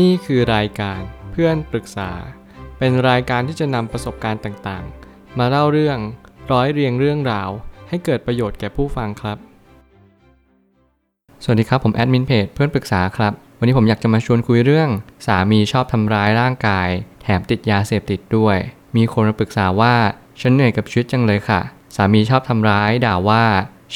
[0.00, 1.00] นี่คือรายการ
[1.32, 2.10] เพื่อนปรึกษา
[2.78, 5.98] เป็นรายการที่จะนำประสบการณ์ต่างๆ มาเล่าเรื่อง
[6.52, 7.50] ร้อยเรียงเรื่องราว
[7.88, 9.38] ให้เกิดประโยชน์แก่ผู้ฟังครับ
[11.42, 14.88] สวัสดีครับผมแอดมินเพจเพื่อนปรึกษาครับ วันนี้ผมอยากจะมาชวนคุยเรื่อง
[15.26, 16.88] สามีชอบทำร้ายร่างกาย
[17.22, 18.56] แถมติดยาเสพติดด้วย
[18.96, 19.94] มีคนมาปรึกษาว่า
[20.40, 21.60] ฉันเหนื่อยกับชีวิตจังเลยค่ะ
[21.96, 23.44] สามีชอบทำร้ายด่าว่า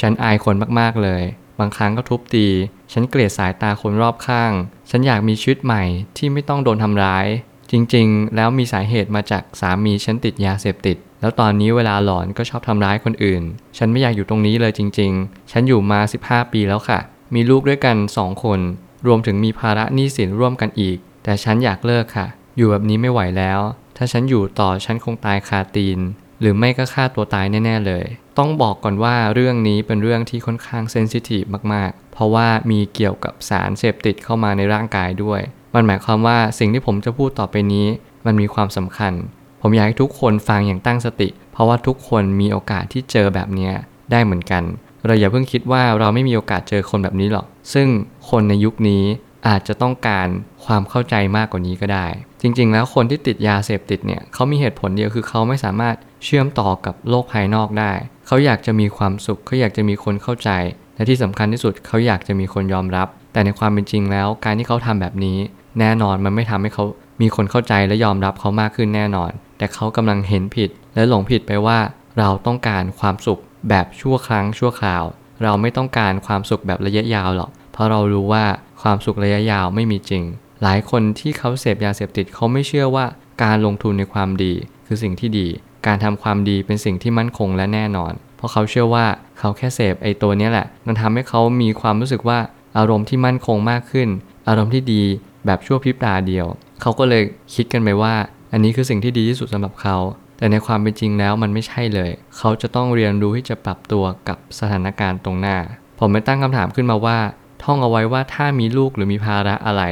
[0.00, 1.22] ฉันอายคนมากๆเลย
[1.58, 2.46] บางครั้งก็ทุบตี
[2.92, 4.52] ฉันเกลียดสายตาคนรอบข้าง
[4.90, 5.84] ฉันอยากมีชีวิตใหม่
[6.16, 7.26] ที่ไม่ต้องโดนทำร้าย
[7.70, 13.42] จริงๆ แล้วมีสาเหตุมาจากสามีฉันติดยาเสพติด แล้วตอนนี้เวลาหลอนก็ชอบทำร้ายคนอื่น
[13.78, 16.98] ฉันไม่อยากอยู่ตรงนี้เลยจริง ๆ ฉันอยู่มา 15 ปีแล้วค่ะ
[17.34, 18.60] มีลูกด้วยกัน2คน
[19.06, 23.60] รวมถึงมีภาระหนี้สินร่วมกันอีก แต่ฉันอยากเลิกค่ะ อยู่แบบนี้ไม่ไหวแล้ว
[23.96, 25.98] ถ้าฉันอยู่ต่อฉันคงตายคาตีน
[26.42, 28.04] หรือไม่ก็ฆ่าตัวตายแน่ ๆ เลย
[28.38, 31.42] ต้องบอกก่อนว่าเรื่องนี้เป็นเรื่องที่ค่อนข้างเซนซิทีฟ
[31.74, 35.40] มากๆ เพราะว่ามีเกี่ยวกับสารเสพติดเข้ามาในร่างกายด้วย
[35.74, 37.86] มันหมายความว่าสิ่งที่ผมจะพูดต่อไปนี้
[38.26, 39.12] มันมีความสำคัญ
[39.60, 43.70] ผมอยากให้ทุกคนฟังอย่างตั้งสติ เพราะว่าทุกคนมีโอกาสที่เจอแบบนี้
[44.10, 44.62] ได้เหมือนกัน
[45.06, 47.88] เราอย่าเพิ่งคิดว่าเราไม่มีโอกาสเจอคนแบบนี้หรอก ซึ่ง
[48.30, 49.04] คนในยุคนี้
[49.48, 50.28] อาจจะต้องการ
[50.64, 52.06] ความเข้าใจมากกว่านี้ก็ได้
[52.42, 57.92] จริง ๆ แล้วคนที่ติดยาเสพติดเนี่ยเขามีเหตุผลเดียวคือเขาไม่สามารถเชื่อมต่อกับโลกภายนอกได้
[58.26, 60.50] เขาอยากจะมีความสุข เขาอยากจะมีคนเข้าใจ
[60.94, 65.38] และที่สำคัญที่สุดเขาอยากจะมีคนยอมรับ แต่ในความเป็นจริงแล้ว การที่เขาทำแบบนี้
[65.80, 66.84] แน่นอนมันไม่ทำให้เขา
[67.20, 71.78] มีคนเข้าใจและยอมรับเขามากขึ้นแน่นอน แต่เขากำลังเห็นผิด และหลงผิดไปว่า
[72.18, 75.04] เราต้องการความสุขแบบชั่วครั้งชั่วคราว
[75.42, 78.44] เราไม่ต้องการความสุขแบบระยะยาวหรอก เพราะเรารู้ว่า
[78.82, 80.22] ความสุขระยะยาวไม่มีจริง
[80.62, 83.04] หลายคนที่เขาเสพยาเสพติดเขาไม่เชื่อว่า
[83.42, 84.52] การลงทุนในความดี
[84.86, 85.46] คือสิ่งที่ดี
[85.86, 89.06] การทำความดีเป็นสิ่งที่มั่นคงและแน่นอน เพราะเขาเชื่อว่า
[89.38, 92.38] เขาแค่เสพไอ้ตัวนี้แหละมันทำให้เขามีความรู้สึกว่า
[92.78, 94.08] อารมณ์ที่มั่นคงมากขึ้น
[94.48, 95.02] อารมณ์ที่ดี
[95.46, 96.46] แบบชั่วพริบตาเดียว
[96.80, 97.22] เขาก็เลย
[97.54, 98.14] คิดกันไปว่า
[98.52, 99.96] อันนี้คือสิ่งที่ดีที่สุดสำหรับเขา
[100.38, 105.56] แต่ในความเป็นจริงแล้วมันไม่ใช่เลย เขาจะต้องเรียนรู้ที่จะปรับตัวกับสถานการณ์ตรงหน้า
[105.98, 107.18] ผมไม่ตั้งคำถามขึ้นมาว่า
[107.62, 109.82] ท่องเอาไว้ว่าถ้ามีลูกหรือมีภาระอะไร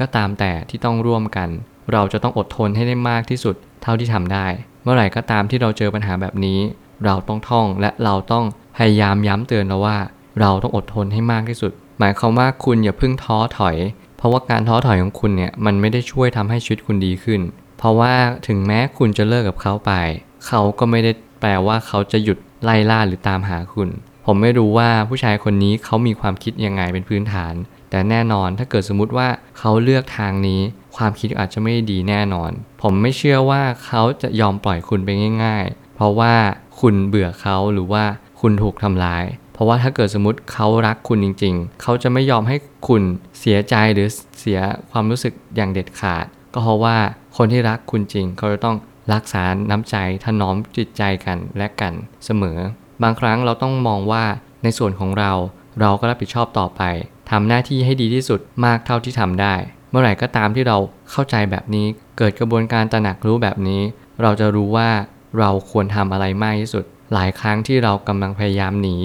[0.00, 1.48] ก็ตามแต่ที่ต้องร่วมกัน
[1.92, 4.46] เราจะต้องอดทนให้ได้มากที่สุด เท่าที่ทำได้
[4.82, 6.58] เมื่อไหร่ก็ตามที่เราเจอปัญหาแบบนี้
[7.04, 8.44] เราต้องท่องและเราต้อง
[8.76, 9.98] พยายามย้ำเตือนเราว่า
[10.40, 13.76] เราต้องอดทนให้มากที่สุด หมายความว่าคุณอย่าเพิ่งท้อถอย
[14.16, 17.40] เพราะว่าการท้อถอยของคุณเนี่ยมันไม่ได้ช่วยทำให้ชีวิตคุณดีขึ้น
[17.78, 18.14] เพราะว่า
[18.46, 19.92] ถึงแม้คุณจะเลิกกับเขาไป
[20.46, 23.88] เขาก็ไม่ได้แปลว่าเขาจะหยุดไล่ล่าหรือตามหาคุณ
[24.26, 27.54] ผมไม่รู้ว่าผู้ชายคนนี้เขามีความคิดยังไงเป็นพื้นฐาน
[27.90, 29.28] แต่แน่นอนถ้าเกิดสมมุติว่า
[29.58, 30.60] เขาเลือกทางนี้
[30.96, 32.50] ความคิดอาจจะไม่ดีแน่นอน
[32.82, 35.08] ผมไม่เชื่อว่าเขาจะยอมปล่อยคุณไป
[35.44, 36.34] ง่าย ๆ เพราะว่า
[36.80, 38.04] คุณเบื่อเขาหรือว่า
[38.40, 42.56] คุณถูกทำร้าย เพราะว่าถ้าเกิดสมมติเขารักคุณจริง ๆ เขาจะไม่ยอมให้
[42.88, 43.02] คุณ
[43.40, 44.08] เสียใจหรือ
[44.40, 46.24] เสียความรู้สึกอย่างเด็ดขาด
[46.54, 46.96] ก็เพราะว่า
[47.36, 48.76] คนที่รักคุณจริง เขาจะต้อง
[49.12, 51.92] รักษาน้ำใจถนอมจิตใจกันและกัน
[52.24, 52.58] เสมอ
[53.02, 54.24] บางครั้งเราต้องมองว่า
[54.62, 55.32] ในส่วนของเรา
[55.80, 56.82] เราก็รับผิดชอบต่อไป
[57.30, 59.54] ทำหน้าที่ให้ดีที่สุดมากเท่าที่ทำได้
[59.90, 60.78] เมื่อไหร่ก็ตามที่เรา
[61.10, 61.86] เข้าใจแบบนี้
[62.18, 63.82] เกิดกระบวนการตระหนักรู้แบบนี้
[64.22, 64.90] เราจะรู้ว่า
[65.38, 68.96] เราควรทำอะไรมากที่สุด หลายครั้งที่เรากำลังพยายามหนี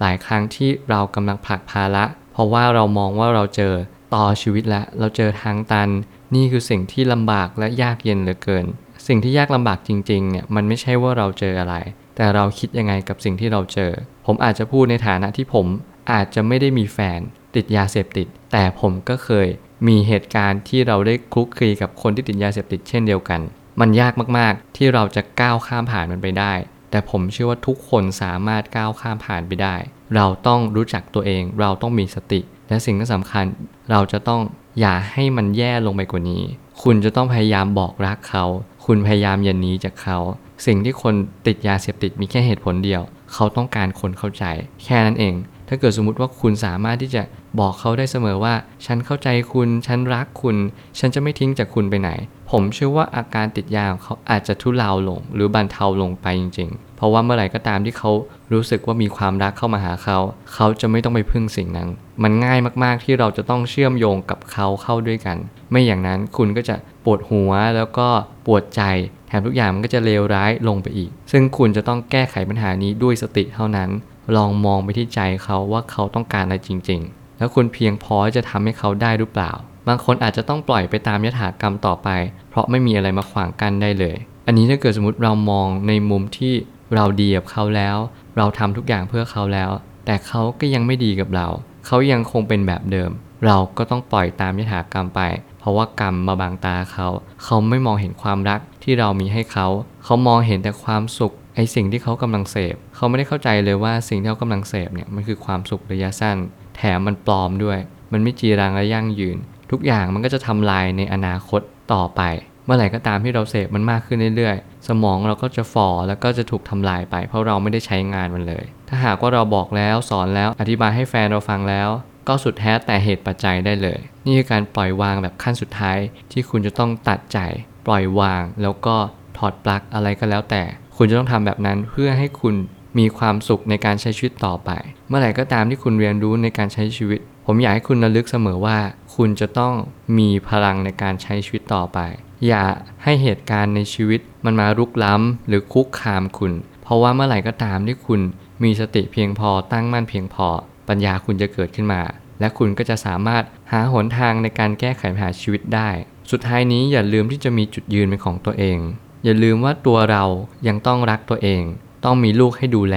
[0.00, 3.74] หลายครั้งที่เรากำลังผลักภาระ เพราะว่าเรามองว่าเราเจอ
[4.14, 5.88] ต่อชีวิตแล้วเราเจอทางตัน
[6.34, 8.64] นี่คือสิ่งที่ลำบากและยากเย็นเหลือเกิน
[9.06, 11.74] สิ่งที่ยากลำบากจริงๆเนี่ยมันไม่ใช่ว่าเราเจออะไร
[12.16, 13.92] แต่เราคิดยังไงกับสิ่งที่เราเจอ
[14.26, 15.66] ผมอาจจะพูดในฐานะที่ผม
[16.12, 17.20] อาจจะไม่ได้มีแฟน
[17.56, 19.48] ติดยาเสพติด แต่ผมก็เคย
[19.88, 23.40] มีเหตุการณ์ที่เราได้คลุกคลีกับคนที่ติดยาเสพติดเช่นเดียวกัน
[23.80, 26.52] มันยากมากๆ ที่เราจะก้าวข้ามผ่านมันไปได้
[26.90, 29.76] แต่ผมเชื่อว่าทุกคนสามารถก้าวข้ามผ่านไปได้
[30.16, 33.44] เราต้องรู้จักตัวเอง เราต้องมีสติ และสิ่งที่สำคัญ
[33.90, 34.40] เราจะต้อง
[34.80, 36.42] อย่าให้มันแย่ลงไปกว่านี้
[36.82, 38.44] คุณจะต้องพยายามบอกรักเขา
[38.86, 40.18] คุณพยายามอย่าหนีจากเขา
[40.66, 41.14] สิ่งที่คน
[41.46, 43.02] ติดยาเสพติดมีแค่เหตุผลเดียว
[43.32, 44.44] เขาต้องการคนเข้าใจ
[44.84, 45.34] แค่นั้นเอง
[45.68, 47.22] ถ้าเกิดสมมุติว่าคุณสามารถที่จะ
[47.60, 48.54] บอกเขาได้เสมอว่า
[48.86, 50.56] ฉันเข้าใจคุณ ฉันรักคุณ
[50.98, 52.10] ฉันจะไม่ทิ้งจากคุณไปไหน
[52.50, 58.10] ผมเชื่อว่าอาการติดยาของเขาอาจจะทุเลาลง หรือบรรเทาลงไปจริง ๆ เพราะว่าเมื่อไหร่ก็ตามที่เขา
[58.52, 60.18] รู้สึกว่ามีความรักเข้ามาหาเขา
[60.54, 61.88] เขาจะไม่ต้องไปพึ่งสิ่งนั้น
[62.22, 65.36] มันง่ายมากๆที่เราจะต้องเชื่อมโยงกับเขาเข้าด้วยกัน
[65.70, 68.08] ไม่อย่างนั้นคุณก็จะปวดหัวแล้วก็
[68.46, 68.82] ปวดใจ
[69.28, 73.90] แถมทุกอย่างมันก็จะเลวร้ายลงไปอีก ซึ่งคุณจะต้องแก้ไขปัญหานี้ด้วยสติเท่านั้น
[74.36, 79.52] ลองมองไปที่ใจเขาว่าเขาต้องการอะไรจริง ๆ แล้วคุณเพียงพอจะทำให้เขาได้หรือเปล่า
[79.88, 82.08] บางคนอาจจะต้องปล่อยไปตามยถากรรมต่อไป
[82.50, 84.16] เพราะไม่มีอะไรมาขวางกันได้เลย
[84.46, 86.54] อันนี้ถ้าเกิดสมมติเรามองในมุมที่
[86.94, 87.96] เราดีกับเขาแล้ว
[88.36, 89.70] เราทำทุกอย่างเพื่อเขาแล้ว
[90.06, 91.48] แต่เขาก็ยังไม่ดีกับเรา
[91.86, 93.10] เขายังคงเป็นแบบเดิม
[93.46, 95.20] เราก็ต้องปล่อยตามยถากรรมไป
[95.58, 97.08] เพราะว่ากรรมมาบังตาเขา
[97.44, 99.66] เขาไม่มองเห็นความรักที่เรามีให้เขา
[100.04, 106.36] เขามองเห็นแต่ความสุข ไอสิ่งที่เขากำลังเสพเขาไม่ได้เข้าใจเลยว่าสิ่งที่เขากำลังเสพเนี่ยมันคือความสุขระยะสั้น
[106.76, 107.78] แถมมันปลอมด้วย
[108.12, 109.38] มันไม่จีรังและยั่งยืน
[109.70, 111.60] ทุกอย่างมันก็จะทำลายในอนาคต
[111.92, 112.22] ต่อไป
[112.64, 121.88] เมื่อไหร่ก็ตามที่เราเสพมันมากขึ้นเรื่อยๆ สมองเราก็จะฝ่อแล้วก็จะถูกทำลายไป เพราะเราไม่ได้ใช้งานมันเลย ถ้าหากว่าเราบอกแล้วสอนแล้วอธิบายให้แฟนเราฟังแล้ว
[122.28, 125.98] ก็สุดแท้แต่เหตุปัจจัยได้เลย นี่คือการปล่อยวางแบบขั้นสุดท้าย
[126.32, 127.38] ที่คุณจะต้องตัดใจ
[127.86, 128.96] ปล่อยวางแล้วก็
[129.38, 130.62] ถอดปลั๊กอะไรก็แล้วแต่
[131.04, 132.54] คุณจะต้องทำแบบนั้นเพื่อให้คุณ
[132.98, 134.70] มีความสุขในการใช้ชีวิตต่อไป
[135.08, 138.78] เมื่อไหร่ก็ตามที่คุณเรียนรู้ในการใช้ชีวิต ผมอยากให้คุณระลึกเสมอว่า
[139.16, 139.74] คุณจะต้อง
[140.18, 141.98] มีพลังในการใช้ชีวิตต่อไป
[142.46, 142.64] อย่า
[143.02, 146.52] ให้เหตุการณ์ในชีวิตมันมารุกล้ำหรือคุกคามคุณ
[146.82, 148.20] เพราะว่าเมื่อไหร่ก็ตามที่คุณ
[148.62, 150.48] มีสติเพียงพอตั้งมั่นเพียงพอ
[150.88, 152.02] ปัญญาคุณจะเกิดขึ้นมา
[152.40, 155.90] และคุณก็จะสามารถหาหนทางในการแก้ไขปัญหาชีวิตได้
[156.30, 158.80] สุดท้ายนี้อย่าลืมที่จะมีจุดยืนเป็นของตัวเอง
[159.24, 160.24] อย่าลืมว่าตัวเรา
[160.68, 161.62] ยังต้องรักตัวเอง
[162.04, 162.96] ต้องมีลูกให้ดูแล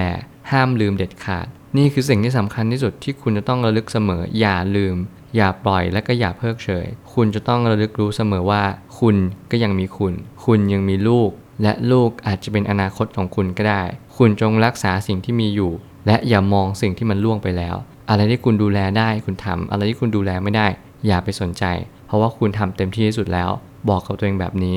[0.50, 1.46] ห้ามลืมเด็ดขาด
[1.76, 4.96] นี่คือสิ่งที่สำคัญที่สุดที่คุณจะต้องระลึกเสมอ อย่าลืม
[5.36, 8.62] อย่าปล่อยและก็อย่าเพิกเฉย คุณจะต้องระลึกรู้เสมอว่า
[8.98, 9.16] คุณ
[9.50, 10.14] ก็ยังมีคุณ
[10.44, 11.30] คุณยังมีลูก
[11.62, 13.82] และลูกอาจจะเป็นอนาคตของคุณก็ได้
[14.16, 15.72] คุณจงรักษาสิ่งที่มีอยู่
[16.06, 17.76] และอย่ามองสิ่งที่มันล่วงไปแล้ว
[18.08, 20.66] อะไรที่คุณดูแลได้คุณทำอะไรที่คุณดูแลไม่ได้
[21.06, 21.64] อย่าไปสนใจ
[22.06, 23.50] เพราะว่าคุณทำเต็มที่ที่สุดแล้ว
[23.88, 24.76] บอกกับตัวเองแบบนี้